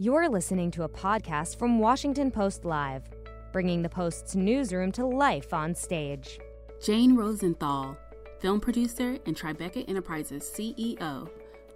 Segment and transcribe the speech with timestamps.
[0.00, 3.02] You're listening to a podcast from Washington Post Live,
[3.50, 6.38] bringing the Post's newsroom to life on stage.
[6.80, 7.98] Jane Rosenthal,
[8.38, 11.28] film producer and Tribeca Enterprises CEO,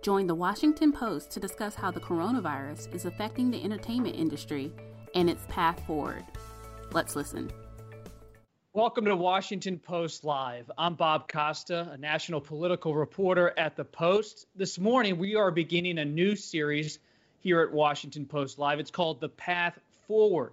[0.03, 4.73] joined the Washington Post to discuss how the coronavirus is affecting the entertainment industry
[5.17, 6.25] and its path forward.
[6.93, 7.51] Let's listen.
[8.73, 10.71] Welcome to Washington Post Live.
[10.79, 14.47] I'm Bob Costa, a national political reporter at the Post.
[14.55, 17.01] This morning, we are beginning a new series
[17.43, 18.79] here at Washington Post Live.
[18.79, 20.53] It's called The Path Forward.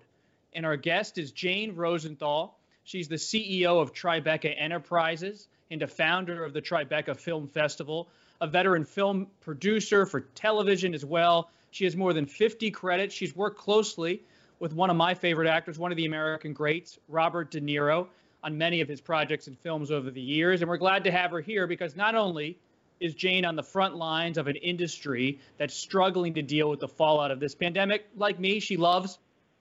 [0.53, 2.57] And our guest is Jane Rosenthal.
[2.84, 8.09] She's the CEO of Tribeca Enterprises and a founder of the Tribeca Film Festival,
[8.41, 11.52] a veteran film producer for television as well.
[11.70, 13.13] She has more than 50 credits.
[13.13, 14.23] She's worked closely
[14.59, 18.08] with one of my favorite actors, one of the American greats, Robert De Niro,
[18.44, 20.61] on many of his projects and films over the years.
[20.61, 22.58] And we're glad to have her here because not only
[22.99, 26.88] is Jane on the front lines of an industry that's struggling to deal with the
[26.88, 28.05] fallout of this pandemic.
[28.16, 29.17] Like me, she loves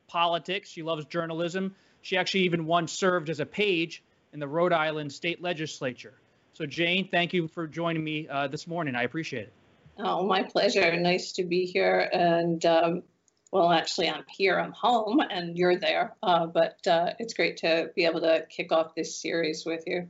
[0.09, 1.75] politics, she loves journalism.
[2.03, 6.15] She actually even once served as a page in the Rhode Island state legislature.
[6.55, 8.95] So, Jane, thank you for joining me uh, this morning.
[8.95, 9.53] I appreciate it.
[9.99, 10.97] Oh, my pleasure.
[10.97, 12.09] Nice to be here.
[12.13, 13.03] And, um,
[13.51, 16.15] well, actually, I'm here, I'm home, and you're there.
[16.23, 20.09] Uh, but uh, it's great to be able to kick off this series with you.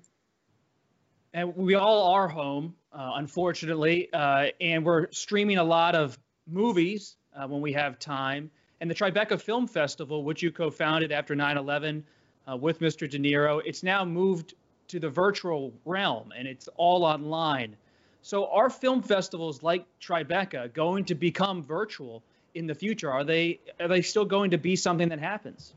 [1.32, 4.12] And we all are home uh, unfortunately.
[4.12, 8.50] Uh, and we're streaming a lot of movies uh, when we have time.
[8.80, 12.04] And the Tribeca Film Festival, which you co founded after 9 11
[12.50, 13.08] uh, with Mr.
[13.08, 14.54] De Niro, it's now moved
[14.88, 17.76] to the virtual realm and it's all online.
[18.22, 22.22] So, are film festivals like Tribeca going to become virtual
[22.54, 23.10] in the future?
[23.10, 25.72] Are they, are they still going to be something that happens?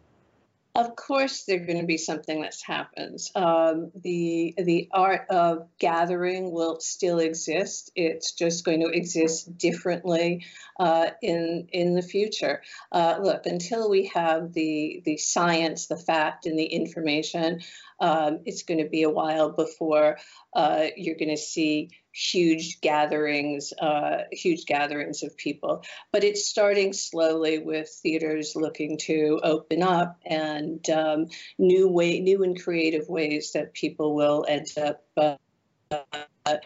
[0.74, 3.30] Of course, they're going to be something that happens.
[3.36, 7.92] Um, the the art of gathering will still exist.
[7.94, 10.46] It's just going to exist differently
[10.80, 12.62] uh, in in the future.
[12.90, 17.60] Uh, look, until we have the the science, the fact, and the information,
[18.02, 20.18] um, it's going to be a while before
[20.54, 25.84] uh, you're going to see huge gatherings, uh, huge gatherings of people.
[26.12, 32.44] But it's starting slowly with theaters looking to open up and um, new way, new
[32.44, 36.58] and creative ways that people will end up uh,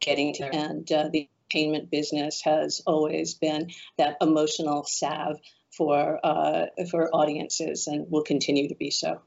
[0.00, 0.44] getting to.
[0.46, 5.38] And uh, the entertainment business has always been that emotional salve
[5.76, 9.20] for uh, for audiences, and will continue to be so.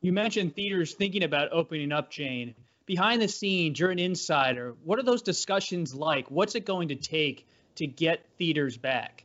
[0.00, 2.54] You mentioned theaters thinking about opening up, Jane
[2.90, 4.74] behind the scenes, you're an insider.
[4.82, 6.28] What are those discussions like?
[6.28, 7.46] What's it going to take
[7.76, 9.22] to get theaters back?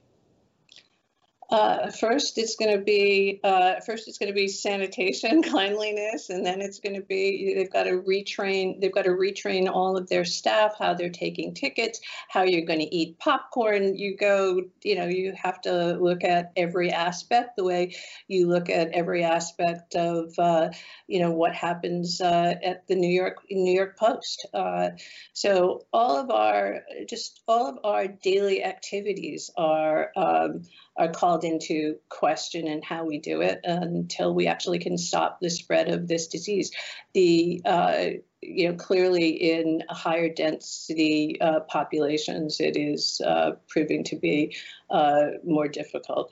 [1.52, 6.44] Uh, first, it's going to be uh, first it's going to be sanitation, cleanliness, and
[6.44, 10.10] then it's going to be they've got to retrain they've got to retrain all of
[10.10, 13.96] their staff how they're taking tickets, how you're going to eat popcorn.
[13.96, 17.96] You go, you know, you have to look at every aspect the way
[18.28, 20.70] you look at every aspect of uh,
[21.08, 24.48] you know what happens uh, at the New York New York Post.
[24.52, 24.90] Uh,
[25.34, 30.12] so all of our just all of our daily activities are.
[30.16, 30.64] Um,
[30.98, 35.50] are called into question and how we do it until we actually can stop the
[35.50, 36.72] spread of this disease.
[37.14, 38.06] The uh,
[38.42, 44.56] you know clearly in higher density uh, populations, it is uh, proving to be
[44.90, 46.32] uh, more difficult.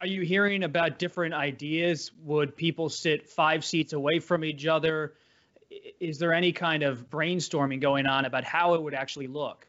[0.00, 2.10] Are you hearing about different ideas?
[2.24, 5.14] Would people sit five seats away from each other?
[6.00, 9.68] Is there any kind of brainstorming going on about how it would actually look?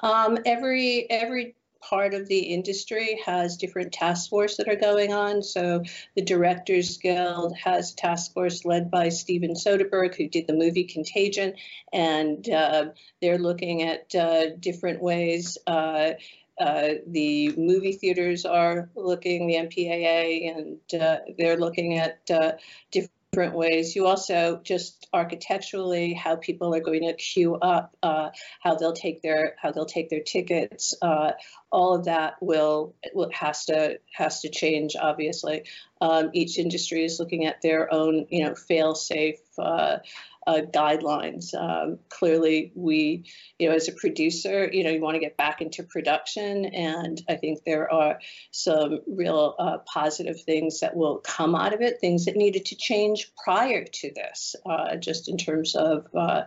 [0.00, 5.42] Um, every every part of the industry has different task force that are going on.
[5.42, 5.82] So
[6.14, 11.54] the Directors Guild has task force led by Steven Soderbergh, who did the movie Contagion,
[11.92, 12.86] and uh,
[13.20, 15.58] they're looking at uh, different ways.
[15.66, 16.12] Uh,
[16.60, 22.52] uh the movie theaters are looking, the MPAA, and uh, they're looking at uh,
[22.90, 23.96] different different ways.
[23.96, 28.28] You also just architecturally how people are going to queue up, uh,
[28.60, 30.94] how they'll take their how they'll take their tickets.
[31.00, 31.30] Uh,
[31.70, 34.96] all of that will, will has to has to change.
[35.00, 35.64] Obviously,
[36.02, 39.40] um, each industry is looking at their own you know fail safe.
[39.58, 39.98] Uh,
[40.46, 41.54] uh, guidelines.
[41.54, 43.24] Um, clearly, we,
[43.58, 47.20] you know, as a producer, you know, you want to get back into production, and
[47.28, 48.18] I think there are
[48.50, 52.00] some real uh, positive things that will come out of it.
[52.00, 56.42] Things that needed to change prior to this, uh, just in terms of uh,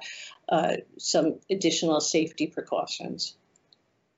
[0.49, 3.35] uh, some additional safety precautions.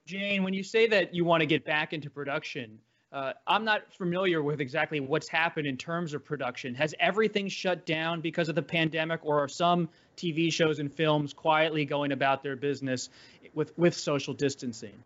[0.06, 2.80] Jane, when you say that you want to get back into production,
[3.12, 6.76] uh, I'm not familiar with exactly what's happened in terms of production.
[6.76, 9.88] Has everything shut down because of the pandemic, or are some
[10.18, 13.10] TV shows and films quietly going about their business
[13.54, 15.04] with with social distancing?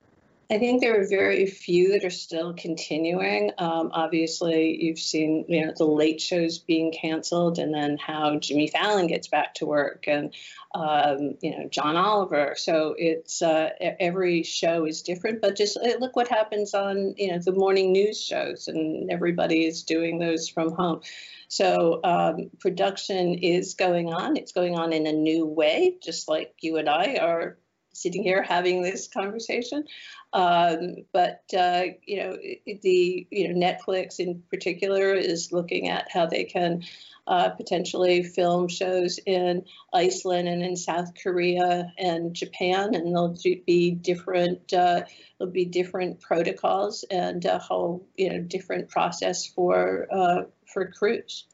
[0.51, 3.51] I think there are very few that are still continuing.
[3.57, 8.67] Um, obviously, you've seen you know the late shows being canceled, and then how Jimmy
[8.67, 10.35] Fallon gets back to work, and
[10.75, 12.55] um, you know John Oliver.
[12.57, 17.31] So it's uh, every show is different, but just uh, look what happens on you
[17.31, 20.99] know the morning news shows, and everybody is doing those from home.
[21.47, 24.35] So um, production is going on.
[24.35, 27.57] It's going on in a new way, just like you and I are
[27.93, 29.85] sitting here having this conversation.
[30.33, 32.37] Um, but uh, you know,
[32.81, 36.83] the you know Netflix in particular is looking at how they can
[37.27, 43.91] uh, potentially film shows in Iceland and in South Korea and Japan, and there'll be
[43.91, 45.01] different uh,
[45.37, 51.45] there'll be different protocols and a whole you know different process for uh, for crews.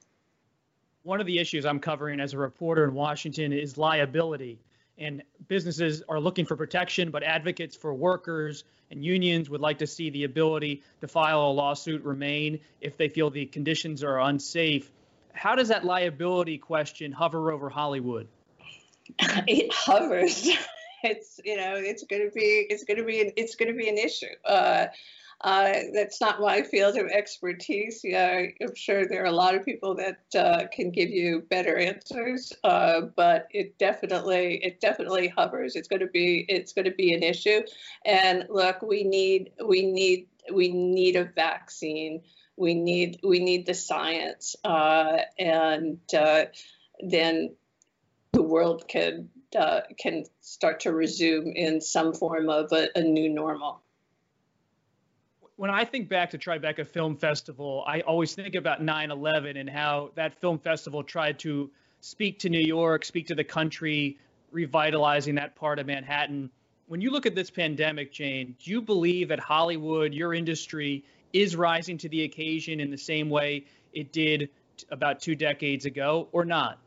[1.02, 4.60] One of the issues I'm covering as a reporter in Washington is liability
[4.98, 9.88] and businesses are looking for protection, but advocates for workers and unions would like to
[9.88, 14.90] see the ability to file a lawsuit remain if they feel the conditions are unsafe.
[15.34, 18.28] How does that liability question hover over Hollywood?
[19.48, 20.50] It hovers.
[21.04, 23.78] It's you know it's going to be it's going to be an, it's going to
[23.78, 24.34] be an issue.
[24.44, 24.88] Uh,
[25.42, 28.02] uh, that's not my field of expertise.
[28.04, 31.78] Yeah, I'm sure there are a lot of people that uh, can give you better
[31.78, 35.76] answers, uh, but it definitely it definitely hovers.
[35.76, 37.62] It's going to be it's going to be an issue.
[38.04, 42.24] And look, we need we need we need a vaccine.
[42.56, 46.46] We need we need the science, uh, and uh,
[47.00, 47.56] then
[48.32, 53.30] the world can uh, can start to resume in some form of a, a new
[53.30, 53.84] normal
[55.58, 59.70] when I think back to Tribeca Film Festival, I always think about 9 11 and
[59.70, 61.70] how that film festival tried to
[62.00, 64.20] speak to New York, speak to the country,
[64.52, 66.52] revitalizing that part of Manhattan.
[66.88, 71.56] When you look at this pandemic, Jane, do you believe that Hollywood, your industry, is
[71.56, 74.50] rising to the occasion in the same way it did
[74.92, 76.78] about two decades ago or not?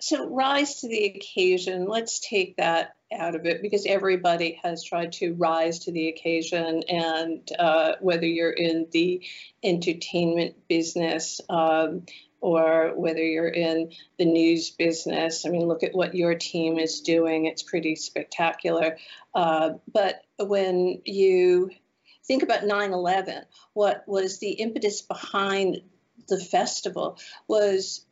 [0.00, 5.12] So, rise to the occasion, let's take that out of it because everybody has tried
[5.12, 6.82] to rise to the occasion.
[6.88, 9.24] And uh, whether you're in the
[9.62, 12.02] entertainment business, um,
[12.40, 15.44] or whether you're in the news business.
[15.44, 17.46] I mean, look at what your team is doing.
[17.46, 18.96] It's pretty spectacular.
[19.34, 21.70] Uh, but when you
[22.26, 23.42] think about 9 11,
[23.72, 25.78] what was the impetus behind
[26.28, 27.18] the festival
[27.48, 28.04] was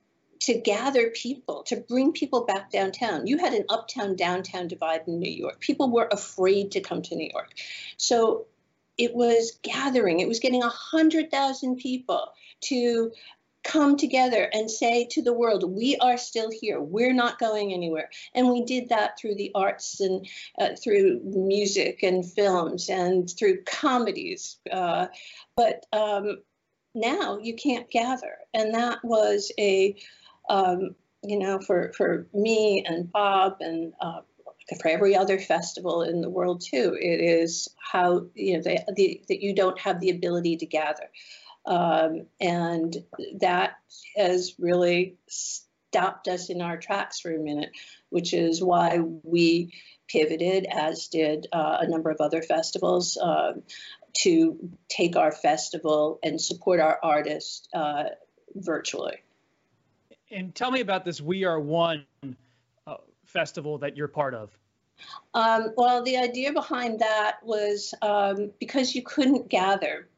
[0.46, 3.26] to gather people, to bring people back downtown.
[3.26, 5.58] You had an uptown downtown divide in New York.
[5.58, 7.50] People were afraid to come to New York.
[7.96, 8.46] So
[8.96, 13.10] it was gathering, it was getting 100,000 people to
[13.64, 16.80] come together and say to the world, we are still here.
[16.80, 18.08] We're not going anywhere.
[18.32, 20.28] And we did that through the arts and
[20.60, 24.58] uh, through music and films and through comedies.
[24.70, 25.08] Uh,
[25.56, 26.42] but um,
[26.94, 28.36] now you can't gather.
[28.54, 29.96] And that was a
[30.48, 34.20] um, you know, for, for me and Bob and uh,
[34.80, 39.22] for every other festival in the world too, it is how, you know, the, the,
[39.28, 41.10] that you don't have the ability to gather.
[41.64, 42.96] Um, and
[43.40, 43.78] that
[44.16, 47.70] has really stopped us in our tracks for a minute,
[48.10, 49.72] which is why we
[50.08, 53.54] pivoted, as did uh, a number of other festivals, uh,
[54.18, 58.04] to take our festival and support our artists uh,
[58.54, 59.16] virtually.
[60.30, 62.04] And tell me about this We Are One
[62.86, 64.56] uh, festival that you're part of.
[65.34, 70.08] Um, well, the idea behind that was um, because you couldn't gather,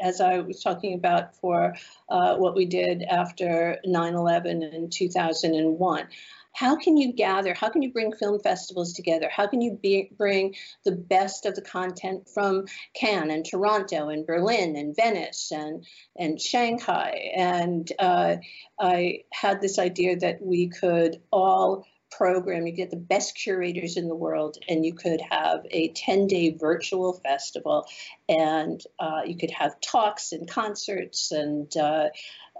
[0.00, 1.74] as I was talking about for
[2.08, 6.08] uh, what we did after 9 11 in 2001
[6.56, 9.28] how can you gather, how can you bring film festivals together?
[9.30, 14.26] How can you be, bring the best of the content from Cannes and Toronto and
[14.26, 15.84] Berlin and Venice and,
[16.16, 17.32] and Shanghai?
[17.36, 18.36] And uh,
[18.80, 21.84] I had this idea that we could all
[22.16, 26.26] program, you get the best curators in the world, and you could have a 10
[26.26, 27.86] day virtual festival,
[28.28, 32.08] and uh, you could have talks and concerts and uh,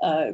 [0.03, 0.33] uh,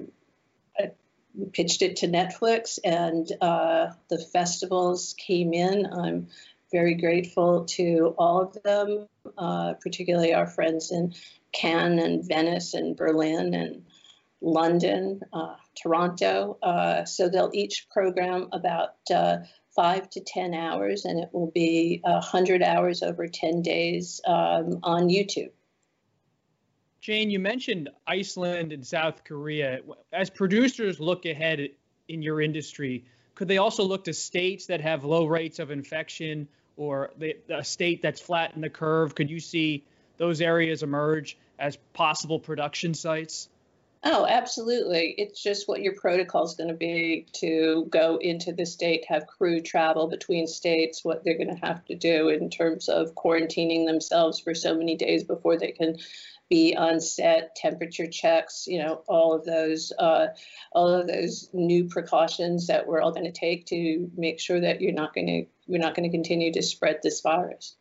[1.35, 5.87] we pitched it to Netflix, and uh, the festivals came in.
[5.87, 6.29] I'm
[6.71, 11.15] very grateful to all of them, uh, particularly our friends in
[11.53, 13.85] Cannes and Venice and Berlin and
[14.41, 16.59] London, uh, Toronto.
[16.63, 19.39] Uh, so they'll each program about uh,
[19.75, 25.09] five to 10 hours, and it will be 100 hours over 10 days um, on
[25.09, 25.51] YouTube.
[27.01, 29.81] Jane, you mentioned Iceland and South Korea.
[30.13, 31.71] As producers look ahead
[32.07, 36.47] in your industry, could they also look to states that have low rates of infection
[36.77, 39.15] or the, a state that's flat in the curve?
[39.15, 39.85] Could you see
[40.17, 43.49] those areas emerge as possible production sites?
[44.05, 45.15] Oh, absolutely.
[45.17, 49.29] It's just what your protocol is going to be to go into the state, have
[49.29, 53.87] crew travel between states, what they're going to have to do in terms of quarantining
[53.87, 55.99] themselves for so many days before they can
[56.51, 60.27] be on set, temperature checks, you know, all of those, uh,
[60.73, 64.81] all of those new precautions that we're all going to take to make sure that
[64.81, 67.77] you're not going to, we're not going to continue to spread this virus.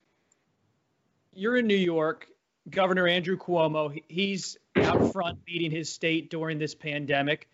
[1.34, 2.28] You're in New York.
[2.72, 7.48] Governor Andrew Cuomo, he's out front leading his state during this pandemic.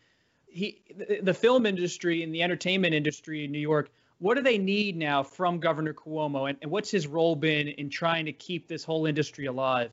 [0.47, 0.81] He,
[1.21, 5.23] the, film industry and the entertainment industry in New York, what do they need now
[5.23, 9.05] from Governor Cuomo, and, and what's his role been in trying to keep this whole
[9.05, 9.91] industry alive?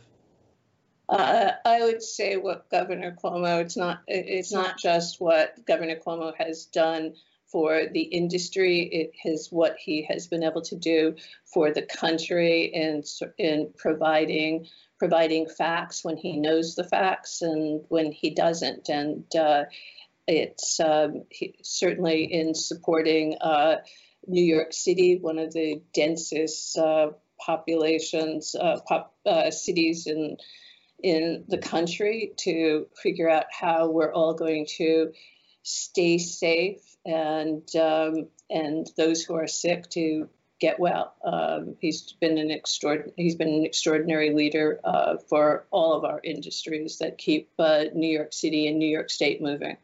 [1.09, 3.61] Uh, I would say what Governor Cuomo.
[3.61, 4.01] It's not.
[4.07, 7.15] It's not just what Governor Cuomo has done
[7.55, 8.81] for the industry.
[8.81, 13.05] It is what he has been able to do for the country in
[13.39, 14.67] in providing
[14.99, 18.89] providing facts when he knows the facts and when he doesn't.
[18.89, 19.67] And uh,
[20.27, 23.77] it's um, he, certainly in supporting uh,
[24.27, 30.39] New York City, one of the densest uh, populations, uh, pop, uh, cities in
[31.05, 35.13] in the country, to figure out how we're all going to
[35.65, 40.29] stay safe and um, and those who are sick to
[40.61, 41.15] get well.
[41.25, 46.21] Um, he's been an extraordinary he's been an extraordinary leader uh, for all of our
[46.23, 49.77] industries that keep uh, New York City and New York State moving.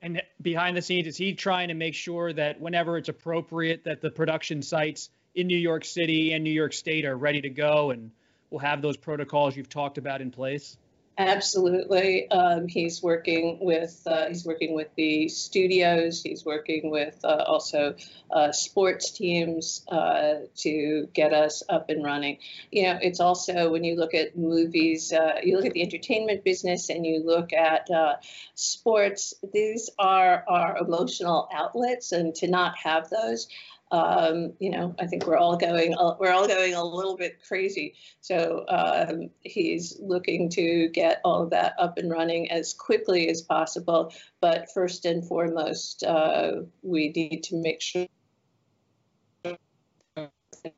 [0.00, 4.00] And behind the scenes, is he trying to make sure that whenever it's appropriate, that
[4.00, 7.90] the production sites in New York City and New York State are ready to go
[7.90, 8.12] and
[8.50, 10.76] will have those protocols you've talked about in place?
[11.20, 12.30] Absolutely.
[12.30, 16.22] Um, he's working with uh, he's working with the studios.
[16.22, 17.96] He's working with uh, also
[18.30, 22.38] uh, sports teams uh, to get us up and running.
[22.70, 26.44] You know, it's also when you look at movies, uh, you look at the entertainment
[26.44, 28.14] business, and you look at uh,
[28.54, 29.34] sports.
[29.52, 33.48] These are our emotional outlets, and to not have those
[33.90, 37.94] um, you know, I think we're all going we're all going a little bit crazy.
[38.20, 43.42] So um, he's looking to get all of that up and running as quickly as
[43.42, 44.12] possible.
[44.40, 48.06] But first and foremost, uh, we need to make sure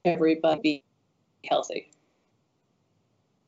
[0.05, 0.85] everybody
[1.49, 1.91] healthy.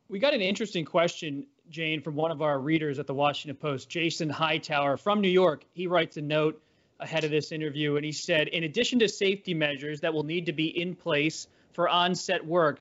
[0.08, 3.88] We got an interesting question, Jane, from one of our readers at the Washington Post,
[3.88, 5.64] Jason Hightower from New York.
[5.72, 6.60] He writes a note
[7.02, 10.46] ahead of this interview, and he said, in addition to safety measures that will need
[10.46, 12.80] to be in place for on-set work,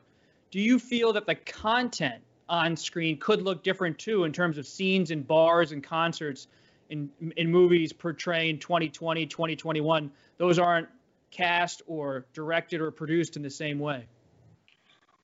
[0.52, 4.68] do you feel that the content on screen could look different too in terms of
[4.68, 6.48] scenes in bars and concerts
[6.90, 10.12] in in movies portraying 2020, 2021?
[10.38, 10.90] Those aren't
[11.32, 14.06] cast or directed or produced in the same way.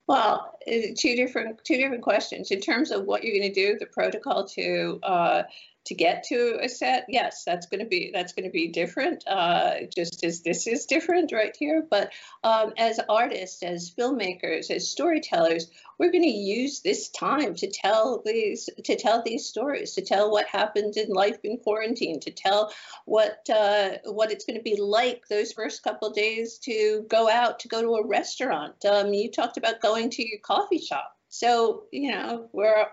[0.08, 3.78] Well, uh, two different two different questions in terms of what you're going to do,
[3.78, 5.44] the protocol to uh,
[5.88, 9.24] to get to a set yes that's going to be that's going to be different
[9.28, 11.86] uh, just as this is different right here.
[11.90, 12.12] But
[12.44, 18.22] um, as artists as filmmakers as storytellers we're going to use this time to tell
[18.26, 22.72] these to tell these stories to tell what happened in life in quarantine to tell
[23.06, 27.60] what uh, what it's going to be like those first couple days to go out
[27.60, 28.84] to go to a restaurant.
[28.86, 31.16] Um, you talked about going to your coffee shop.
[31.30, 32.88] So you know we're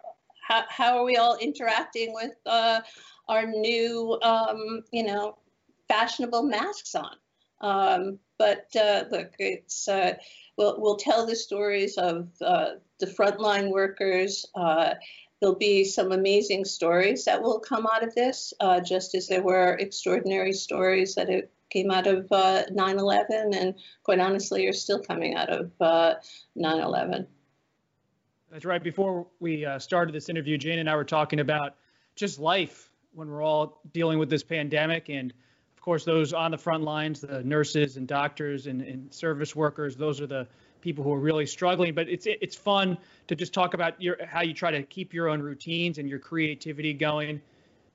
[0.47, 2.81] how, how are we all interacting with uh,
[3.29, 5.39] our new, um, you know,
[5.89, 7.17] fashionable masks on?
[7.61, 10.15] Um, but uh, look, it's uh,
[10.59, 14.45] we'll, we'll tell the stories of uh, the frontline workers.
[14.55, 14.95] Uh,
[15.41, 19.43] there'll be some amazing stories that will come out of this, uh, just as there
[19.43, 25.35] were extraordinary stories that it came out of 9/11, and quite honestly, are still coming
[25.35, 25.71] out of
[26.55, 27.27] 9/11.
[28.55, 28.81] That's right.
[28.81, 31.75] Before we uh, started this interview, Jane and I were talking about
[32.15, 35.09] just life when we're all dealing with this pandemic.
[35.09, 35.33] And
[35.77, 39.97] of course, those on the front lines, the nurses and doctors and, and service workers,
[39.97, 40.47] those are the
[40.83, 41.95] people who are really struggling.
[41.95, 42.97] But it's it's fun
[43.27, 46.21] to just talk about your how you try to keep your own routines and your
[46.21, 47.41] creativity going.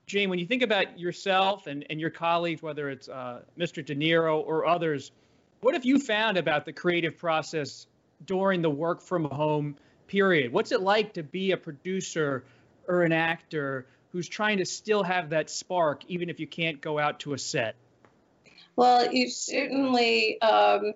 [0.07, 3.85] Jane, when you think about yourself and, and your colleagues, whether it's uh, Mr.
[3.85, 5.13] De Niro or others,
[5.61, 7.87] what have you found about the creative process
[8.25, 9.77] during the work from home
[10.09, 10.51] period.
[10.51, 12.43] What's it like to be a producer
[12.87, 16.99] or an actor who's trying to still have that spark, even if you can't go
[16.99, 17.75] out to a set?
[18.75, 20.93] Well, you certainly, um,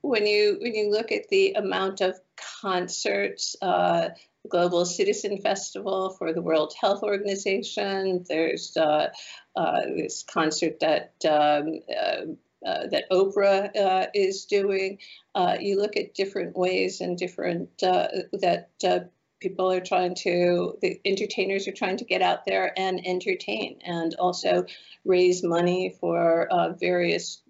[0.00, 2.18] when you when you look at the amount of
[2.60, 4.08] concerts, uh,
[4.42, 8.24] the Global Citizen Festival for the World Health Organization.
[8.28, 9.08] There's uh,
[9.56, 14.98] uh, this concert that um, uh, that Oprah uh, is doing.
[15.34, 19.00] Uh, you look at different ways and different uh, that uh,
[19.40, 24.14] people are trying to, the entertainers are trying to get out there and entertain and
[24.14, 24.64] also
[25.04, 26.48] raise money for
[26.80, 27.42] various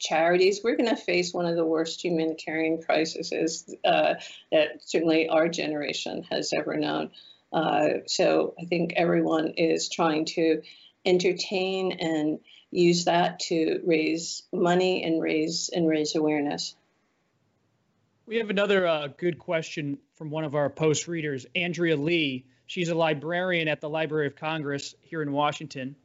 [0.00, 0.60] charities.
[0.62, 3.30] We're going to face one of the worst humanitarian crises
[3.84, 4.20] that
[4.80, 7.10] certainly our generation has ever known.
[8.06, 10.62] so I think everyone is trying to
[11.06, 16.74] entertain and use that to raise money and raise and raise awareness.
[18.26, 22.44] We have another uh, good question from one of our post readers, Andrea Lee.
[22.66, 25.96] She's a librarian at the Library of Congress here in Washington.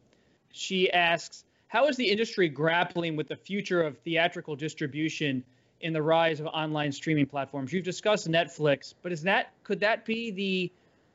[0.54, 5.44] She asks, how is the industry grappling with the future of theatrical distribution
[5.82, 7.74] in the rise of online streaming platforms?
[7.74, 10.72] You've discussed Netflix, but is that could that be the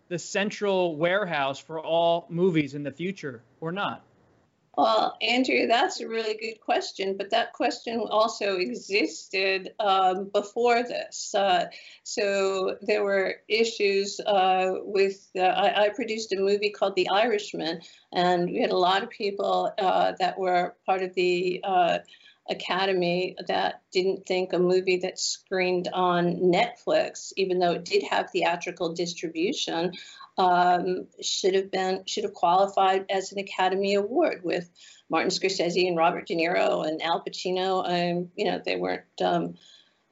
[0.09, 4.03] the central warehouse for all movies in the future or not?
[4.79, 11.35] Well, Andrea, that's a really good question, but that question also existed um, before this.
[11.35, 11.65] Uh,
[12.05, 17.81] so there were issues uh, with, uh, I, I, produced a movie called The Irishman,
[18.13, 21.99] and we had a lot of people uh, that were part of the uh,
[22.49, 28.31] Academy that didn't think a movie that screened on Netflix, even though it did have
[28.31, 29.93] theatrical distribution,
[30.39, 34.71] um, should have been should have qualified as an Academy Award with
[35.11, 37.83] Martin Scorsese and Robert De Niro and Al Pacino.
[37.85, 39.55] Um, you know, they weren't um,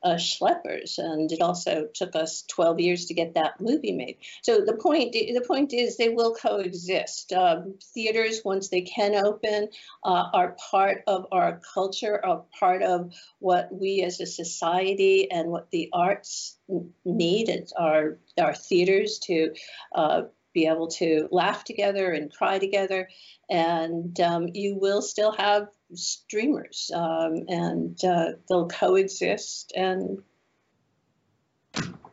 [0.07, 4.19] uh, schleppers, and it also took us 12 years to get that movie made.
[4.43, 7.33] So the point the point is they will coexist.
[7.33, 9.69] Um, theaters, once they can open,
[10.05, 15.51] uh, are part of our culture, are part of what we as a society and
[15.51, 16.57] what the arts
[17.05, 17.49] need.
[17.49, 19.55] It's our our theaters to
[19.93, 20.23] uh,
[20.57, 23.09] be able to laugh together and cry together.
[23.49, 30.23] And um, you will still have streamers, um, and uh, they'll coexist, and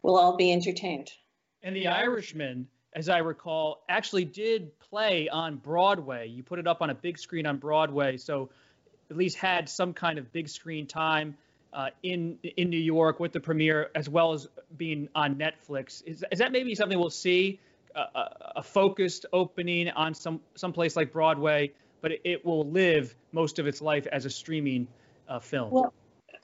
[0.03, 1.09] we'll all be entertained.
[1.63, 6.27] And The Irishman, as I recall, actually did play on Broadway.
[6.27, 8.49] You put it up on a big screen on Broadway, so
[9.10, 11.38] at least had some kind of big screen time.
[11.71, 16.23] Uh, in in New York with the premiere, as well as being on Netflix, is,
[16.32, 17.60] is that maybe something we'll see
[17.95, 23.60] a, a focused opening on some someplace like Broadway, but it, it, will live most
[23.60, 24.88] of its life as a streaming
[25.27, 25.71] uh, film.
[25.71, 25.93] Well,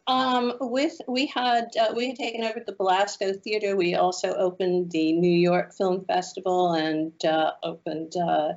[0.08, 3.76] um, with we had uh, we had taken over the Belasco Theater.
[3.76, 8.54] We also opened the New York Film Festival and uh, opened uh,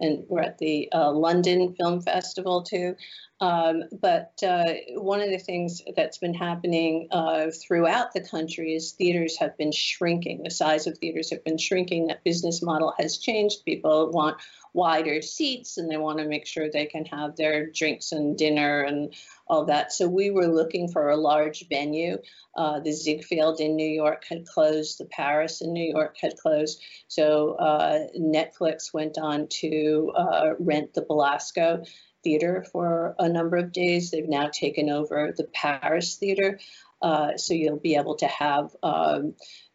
[0.00, 2.96] and we're at the uh, London Film Festival too.
[3.40, 8.92] Um, but uh, one of the things that's been happening uh, throughout the country is
[8.92, 10.42] theaters have been shrinking.
[10.44, 12.06] The size of theaters have been shrinking.
[12.06, 13.64] That business model has changed.
[13.64, 14.36] People want
[14.72, 18.82] wider seats and they want to make sure they can have their drinks and dinner
[18.82, 19.14] and
[19.46, 19.92] all that.
[19.92, 22.18] So we were looking for a large venue.
[22.56, 26.80] Uh, the Ziegfeld in New York had closed, the Paris in New York had closed.
[27.08, 31.84] So uh, Netflix went on to uh, rent the Belasco
[32.24, 34.10] Theater for a number of days.
[34.10, 36.58] They've now taken over the Paris Theater.
[37.00, 39.34] Uh, so you'll be able to have um,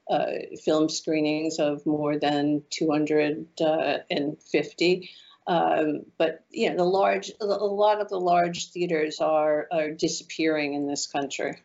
[0.09, 0.31] uh,
[0.65, 5.09] film screenings of more than 250.
[5.47, 10.73] Um, but you know, the large, a lot of the large theaters are are disappearing
[10.73, 11.61] in this country.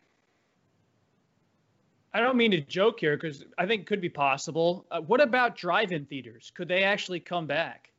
[2.15, 4.85] I don't mean to joke here because I think it could be possible.
[4.89, 6.49] Uh, what about drive-in theaters?
[6.55, 7.89] Could they actually come back?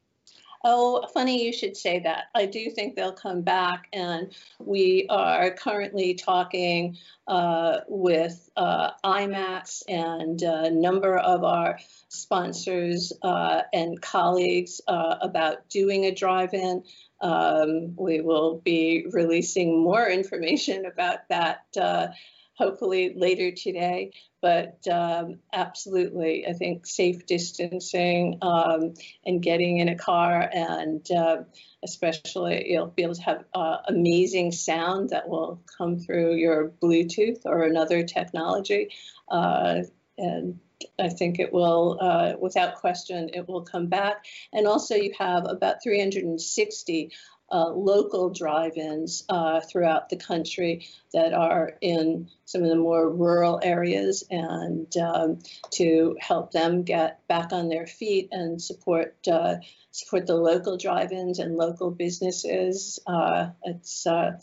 [0.65, 2.25] Oh, funny you should say that.
[2.35, 9.83] I do think they'll come back, and we are currently talking uh, with uh, IMAX
[9.89, 16.83] and a number of our sponsors uh, and colleagues uh, about doing a drive-in.
[17.21, 22.09] Um, we will be releasing more information about that uh,
[22.57, 24.13] hopefully later today.
[24.41, 31.39] But um, absolutely, I think safe distancing um, and getting in a car, and uh,
[31.83, 37.41] especially you'll be able to have uh, amazing sound that will come through your Bluetooth
[37.45, 38.91] or another technology.
[39.29, 39.83] Uh,
[40.19, 40.61] and
[40.99, 44.25] I think it will, uh, without question, it will come back.
[44.53, 47.13] And also, you have about 360
[47.51, 53.61] uh, local drive-ins uh, throughout the country that are in some of the more rural
[53.63, 55.39] areas and um,
[55.71, 59.57] to help them get back on their feet and support uh,
[59.93, 62.99] support the local drive-ins and local businesses.
[63.07, 64.39] Uh, it's uh,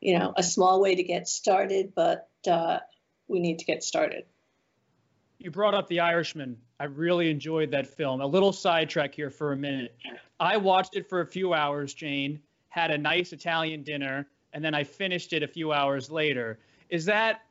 [0.00, 2.78] you know a small way to get started, but uh,
[3.28, 4.24] we need to get started.
[5.38, 6.58] You brought up The Irishman.
[6.82, 8.20] I really enjoyed that film.
[8.20, 9.94] A little sidetrack here for a minute.
[10.40, 12.40] I watched it for a few hours, Jane,
[12.70, 16.58] had a nice Italian dinner, and then I finished it a few hours later.
[16.90, 17.42] Is that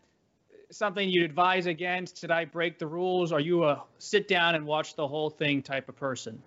[0.70, 2.20] something you'd advise against?
[2.20, 3.32] Did I break the rules?
[3.32, 6.44] Are you a sit down and watch the whole thing type of person?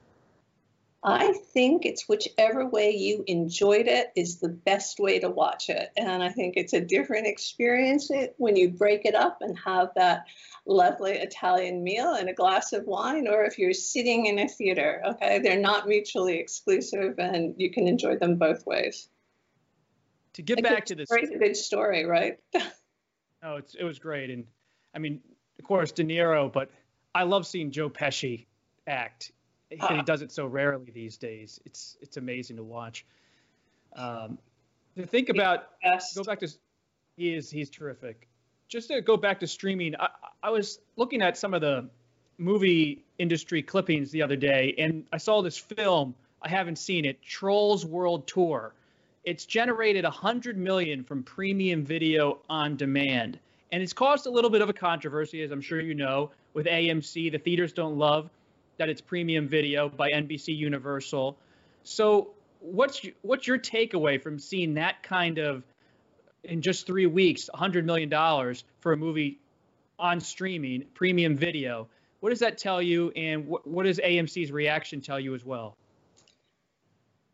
[1.07, 5.90] I think it's whichever way you enjoyed it is the best way to watch it.
[5.99, 10.25] And I think it's a different experience when you break it up and have that
[10.64, 15.03] lovely Italian meal and a glass of wine, or if you're sitting in a theater.
[15.07, 19.07] Okay, they're not mutually exclusive and you can enjoy them both ways.
[20.35, 22.38] To get back to this, it's great, good story, right?
[23.43, 24.31] oh, it's, it was great.
[24.31, 24.47] And
[24.95, 25.21] I mean,
[25.59, 26.71] of course, De Niro, but
[27.14, 28.47] I love seeing Joe Pesci
[28.87, 29.33] act
[29.77, 31.61] he uh, does it so rarely these days.
[31.65, 33.05] It's it's amazing to watch.
[33.97, 34.39] Um,
[34.97, 35.69] to think about,
[36.15, 36.49] go back to,
[37.17, 38.29] he is he's terrific.
[38.69, 40.09] Just to go back to streaming, I,
[40.43, 41.89] I was looking at some of the
[42.39, 46.15] movie industry clippings the other day, and I saw this film.
[46.43, 47.23] I haven't seen it.
[47.23, 48.75] Trolls World Tour.
[49.25, 53.39] It's generated 100 million from premium video on demand,
[53.73, 56.67] and it's caused a little bit of a controversy, as I'm sure you know, with
[56.67, 57.33] AMC.
[57.33, 58.29] The theaters don't love
[58.79, 61.37] that it's premium video by NBC Universal.
[61.83, 65.63] So what's what's your takeaway from seeing that kind of
[66.43, 68.11] in just three weeks, $100 million
[68.81, 69.39] for a movie
[69.99, 71.89] on streaming, premium video?
[72.21, 75.77] What does that tell you, and what, what does AMC's reaction tell you as well?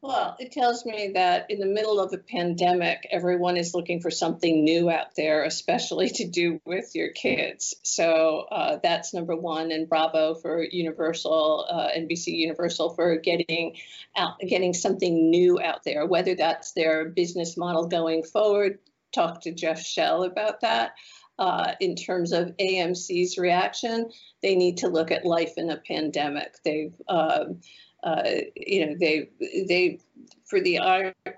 [0.03, 4.11] Well, it tells me that in the middle of a pandemic, everyone is looking for
[4.11, 7.75] something new out there, especially to do with your kids.
[7.83, 9.71] So uh, that's number one.
[9.71, 13.77] And bravo for Universal, uh, NBC Universal, for getting
[14.17, 16.07] out, getting something new out there.
[16.07, 18.79] Whether that's their business model going forward,
[19.15, 20.95] talk to Jeff Shell about that.
[21.39, 24.11] Uh, in terms of AMC's reaction,
[24.43, 26.55] they need to look at life in a pandemic.
[26.65, 27.61] They've um,
[28.03, 28.23] uh,
[28.57, 29.29] you know, they
[29.69, 29.99] they
[30.45, 30.81] for the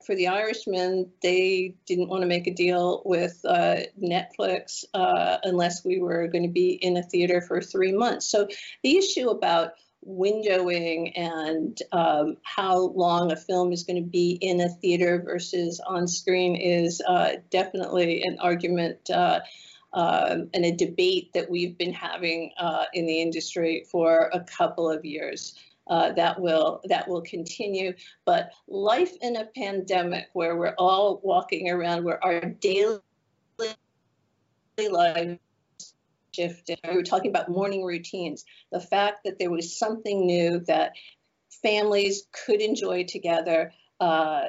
[0.05, 5.85] for the Irishman, they didn't want to make a deal with uh, Netflix uh, unless
[5.85, 8.27] we were going to be in a theater for three months.
[8.27, 8.48] So
[8.83, 9.72] the issue about
[10.05, 15.81] windowing and um, how long a film is going to be in a theater versus
[15.87, 19.11] on screen is uh, definitely an argument.
[19.11, 19.40] Uh,
[19.94, 24.90] um, and a debate that we've been having uh, in the industry for a couple
[24.90, 25.55] of years
[25.88, 27.95] uh, that will that will continue.
[28.25, 33.01] But life in a pandemic, where we're all walking around, where our daily
[34.79, 35.38] lives
[36.35, 36.79] shifted.
[36.88, 38.45] We were talking about morning routines.
[38.71, 40.92] The fact that there was something new that
[41.62, 43.73] families could enjoy together.
[44.01, 44.45] Uh,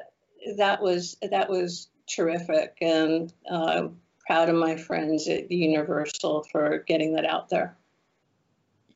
[0.58, 3.88] that was that was terrific, and uh,
[4.26, 7.78] proud of my friends at Universal for getting that out there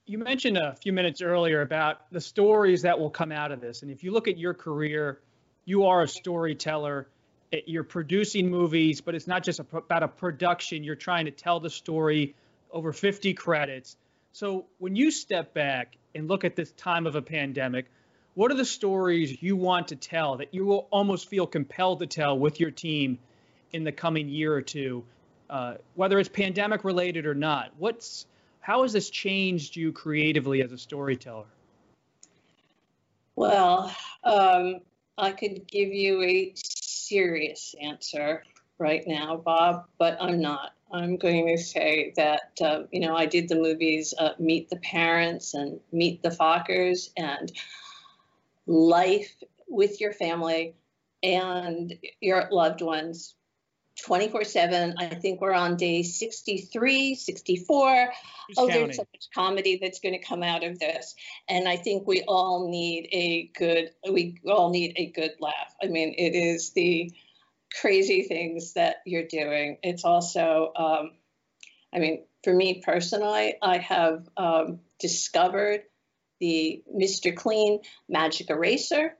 [0.07, 3.81] you mentioned a few minutes earlier about the stories that will come out of this.
[3.81, 5.19] And if you look at your career,
[5.65, 7.09] you are a storyteller.
[7.65, 10.85] You're producing movies, but it's not just about a production.
[10.85, 12.35] You're trying to tell the story
[12.71, 13.97] over 50 credits.
[14.31, 17.87] So when you step back and look at this time of a pandemic,
[18.33, 22.07] what are the stories you want to tell that you will almost feel compelled to
[22.07, 23.19] tell with your team
[23.73, 25.03] in the coming year or two,
[25.49, 27.71] uh, whether it's pandemic related or not?
[27.77, 28.25] What's
[28.67, 31.45] how has this changed you creatively as a storyteller?
[33.37, 34.81] Well, um,
[35.17, 38.43] I could give you a serious answer
[38.77, 40.73] right now, Bob, but I'm not.
[40.91, 44.79] I'm going to say that, uh, you know, I did the movies uh, Meet the
[44.79, 47.49] Parents and Meet the Fockers and
[48.65, 49.33] Life
[49.69, 50.75] with Your Family
[51.23, 53.35] and Your Loved Ones
[54.05, 54.95] 24 7.
[54.99, 58.13] I think we're on day 63, 64.
[58.47, 58.83] Who's oh, counting?
[58.85, 61.15] there's so much comedy that's going to come out of this.
[61.49, 65.73] And I think we all need a good, we all need a good laugh.
[65.81, 67.11] I mean, it is the
[67.81, 69.77] crazy things that you're doing.
[69.83, 71.11] It's also, um,
[71.93, 75.81] I mean, for me personally, I have um, discovered
[76.39, 77.35] the Mr.
[77.35, 79.15] Clean magic eraser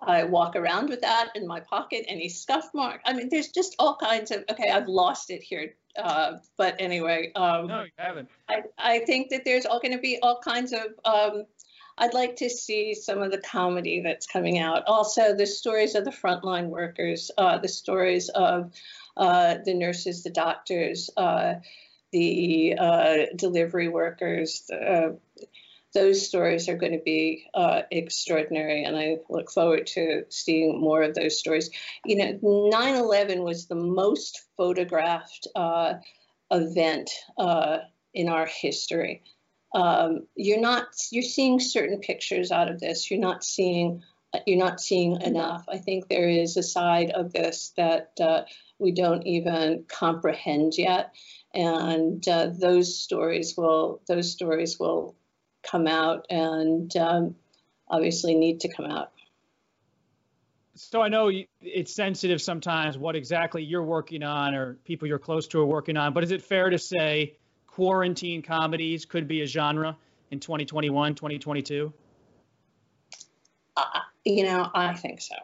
[0.00, 3.00] I walk around with that in my pocket, any scuff mark.
[3.04, 5.74] I mean, there's just all kinds of, okay, I've lost it here.
[5.96, 8.28] Uh, but anyway, um, no, you haven't.
[8.48, 11.44] I, I think that there's all going to be all kinds of, um,
[11.98, 14.84] I'd like to see some of the comedy that's coming out.
[14.86, 18.72] Also, the stories of the frontline workers, uh, the stories of
[19.16, 21.54] uh, the nurses, the doctors, uh,
[22.12, 25.18] the uh, delivery workers, the,
[25.98, 31.02] those stories are going to be uh, extraordinary, and I look forward to seeing more
[31.02, 31.70] of those stories.
[32.04, 35.94] You know, 9 11 was the most photographed uh,
[36.52, 37.78] event uh,
[38.14, 39.24] in our history.
[39.74, 43.10] Um, you're not, you're seeing certain pictures out of this.
[43.10, 44.02] You're not seeing
[44.46, 45.64] you're not seeing enough.
[45.72, 48.42] I think there is a side of this that uh,
[48.78, 51.14] we don't even comprehend yet,
[51.54, 55.16] and uh, those stories will those stories will
[55.62, 57.34] come out and um,
[57.88, 59.12] obviously need to come out.
[60.74, 65.48] So I know it's sensitive sometimes what exactly you're working on or people you're close
[65.48, 69.46] to are working on, but is it fair to say quarantine comedies could be a
[69.46, 69.96] genre
[70.30, 71.92] in 2021, 2022?
[73.76, 73.82] Uh,
[74.24, 75.34] you know, I think so.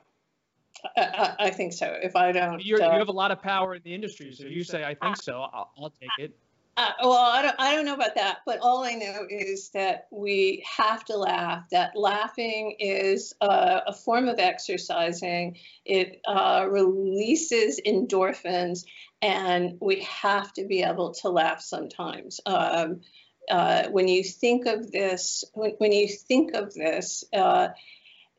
[0.97, 1.97] I, I, think so.
[2.03, 4.63] If I don't, uh, you have a lot of power in the industry, so you
[4.63, 5.41] say I think so.
[5.41, 6.37] I'll, I'll take it.
[6.77, 10.09] Uh, well, I don't, I don't know about that, but all I know is that
[10.11, 11.69] we have to laugh.
[11.71, 15.57] That laughing is a form of exercising.
[15.85, 18.85] It uh, releases endorphins,
[19.23, 22.41] and we have to be able to laugh sometimes.
[22.45, 23.03] Um,
[23.49, 27.69] uh, when you think of this, when, when you think of this, uh,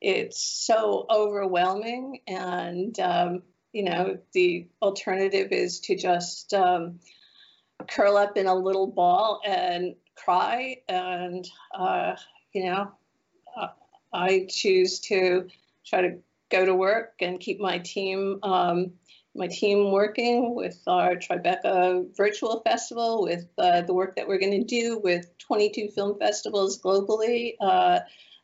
[0.01, 6.99] it's so overwhelming, and um, you know the alternative is to just um,
[7.87, 10.77] curl up in a little ball and cry.
[10.87, 12.15] And, uh,
[12.53, 12.91] you know,
[13.55, 13.67] uh,
[14.13, 15.47] I choose to
[15.85, 16.17] try to
[16.49, 18.39] go to work and keep my team.
[18.43, 18.93] Um,
[19.37, 24.61] my team working with our Tribeca Virtual Festival, with uh, the work that we're going
[24.61, 27.99] to do with 22 film festivals globally, uh,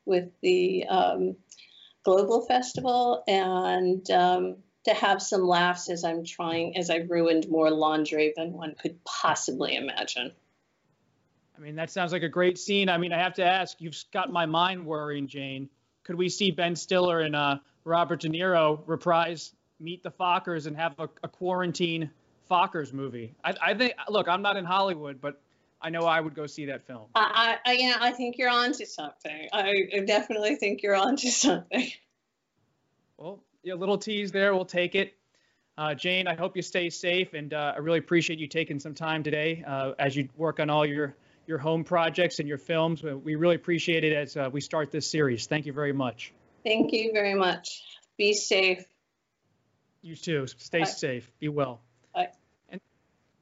[0.05, 1.37] with the um,
[2.03, 7.69] Global Festival, and um, to have some laughs as I'm trying, as I've ruined more
[7.69, 10.31] laundry than one could possibly imagine.
[11.55, 12.89] I mean, that sounds like a great scene.
[12.89, 15.69] I mean, I have to ask, you've got my mind worrying, Jane.
[16.03, 20.75] Could we see Ben Stiller and uh, Robert De Niro reprise Meet the Fockers and
[20.75, 22.09] have a, a quarantine
[22.49, 23.35] Fockers movie?
[23.43, 25.39] I, I, think, look, I'm not in Hollywood, but
[25.79, 27.05] I know I would go see that film.
[27.13, 29.47] I, I, yeah, I think you're onto something.
[29.53, 31.91] I definitely think you're onto something.
[33.17, 34.55] Well, a little tease there.
[34.55, 35.13] We'll take it.
[35.77, 38.93] Uh, Jane, I hope you stay safe, and uh, I really appreciate you taking some
[38.93, 41.15] time today uh, as you work on all your
[41.47, 43.03] your home projects and your films.
[43.03, 45.47] We really appreciate it as uh, we start this series.
[45.47, 46.33] Thank you very much.
[46.63, 47.83] Thank you very much.
[48.17, 48.85] Be safe.
[50.01, 50.45] You too.
[50.47, 50.85] Stay Bye.
[50.85, 51.31] safe.
[51.39, 51.81] Be well.
[52.13, 52.29] Bye.
[52.69, 52.81] And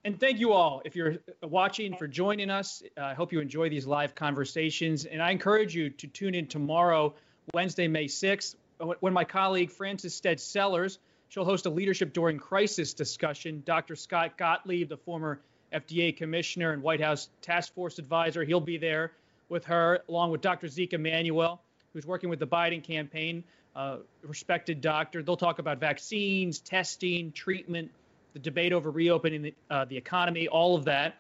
[0.06, 2.84] and thank you all if you're watching for joining us.
[2.96, 7.16] I hope you enjoy these live conversations, and I encourage you to tune in tomorrow,
[7.54, 12.94] Wednesday, May 6th when my colleague Frances Stead Sellers, she'll host a leadership during crisis
[12.94, 13.62] discussion.
[13.66, 13.96] Dr.
[13.96, 15.40] Scott Gottlieb, the former
[15.74, 19.12] FDA commissioner and White House task force advisor, he'll be there
[19.50, 20.68] with her, along with Dr.
[20.68, 21.62] Zeke Emanuel,
[21.94, 23.44] who's working with the Biden campaign,
[23.76, 25.22] uh, respected doctor.
[25.22, 27.92] They'll talk about vaccines, testing, treatment,
[28.34, 31.18] the debate over reopening the, uh, the economy, all of that.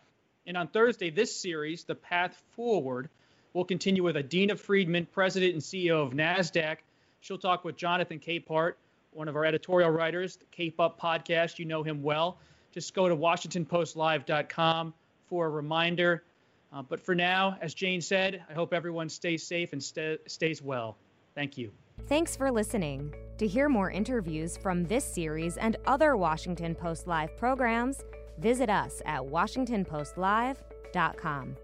[0.47, 3.09] And on Thursday, this series, The Path Forward,
[3.53, 6.77] will continue with Adena Friedman, president and CEO of NASDAQ,
[7.21, 8.73] She'll talk with Jonathan Capehart,
[9.11, 11.59] one of our editorial writers, the Cape Up podcast.
[11.59, 12.39] You know him well.
[12.71, 14.93] Just go to WashingtonPostLive.com
[15.27, 16.23] for a reminder.
[16.71, 20.61] Uh, but for now, as Jane said, I hope everyone stays safe and st- stays
[20.61, 20.97] well.
[21.35, 21.71] Thank you.
[22.07, 23.13] Thanks for listening.
[23.39, 28.03] To hear more interviews from this series and other Washington Post Live programs,
[28.37, 31.55] visit us at WashingtonPostLive.com.